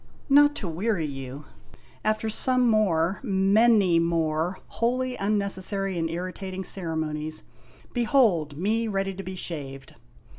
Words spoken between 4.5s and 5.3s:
wholly